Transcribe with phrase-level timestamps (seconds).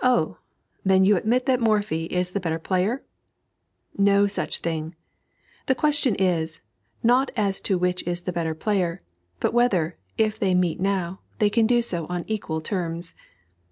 [0.00, 0.36] "Oh!
[0.84, 3.02] then you admit that Morphy is the better player?"
[3.98, 4.94] No such thing.
[5.66, 6.60] The question is,
[7.02, 9.00] not as to which is the better player,
[9.40, 13.12] but whether, if they meet now, they can do so on equal terms.